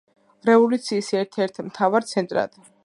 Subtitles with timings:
[0.49, 2.61] რევოლუციის ერთ-ერთ მთავარ ცენტრად.